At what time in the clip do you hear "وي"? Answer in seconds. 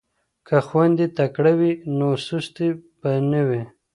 1.59-1.71, 3.47-3.63